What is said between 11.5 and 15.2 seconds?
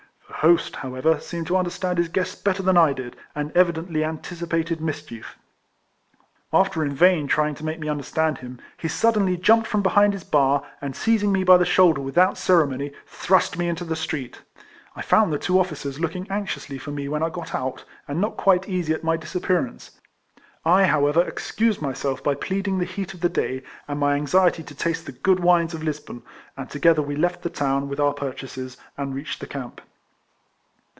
the shoulder without ceremony, thrust me into the street. I